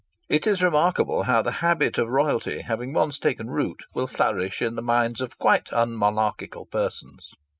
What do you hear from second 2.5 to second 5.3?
having once taken root, will flourish in the minds